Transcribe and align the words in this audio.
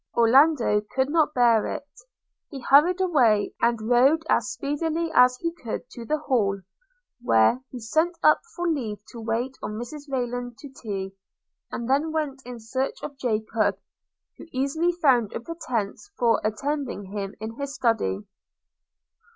Orlando 0.17 0.81
could 0.95 1.11
not 1.11 1.35
bear 1.35 1.67
it: 1.75 1.85
he 2.49 2.59
hurried 2.59 2.99
away, 2.99 3.53
and 3.61 3.87
rode 3.87 4.25
as 4.27 4.49
speedily 4.49 5.11
as 5.13 5.37
he 5.37 5.51
could 5.53 5.87
to 5.91 6.05
the 6.05 6.17
Hall; 6.17 6.59
where 7.21 7.61
he 7.69 7.79
sent 7.79 8.17
up 8.23 8.41
for 8.55 8.67
leave 8.67 8.97
to 9.11 9.21
wait 9.21 9.55
on 9.61 9.77
Mrs 9.77 10.09
Rayland 10.09 10.57
to 10.57 10.69
tea, 10.73 11.13
and 11.71 11.87
then 11.87 12.11
went 12.11 12.41
in 12.47 12.59
search 12.59 13.03
of 13.03 13.15
Jacob, 13.19 13.77
who 14.39 14.47
easily 14.51 14.91
found 14.91 15.33
a 15.33 15.39
pretence 15.39 16.09
for 16.17 16.41
attending 16.43 17.03
him 17.11 17.35
in 17.39 17.57
his 17.59 17.75
Study. 17.75 18.25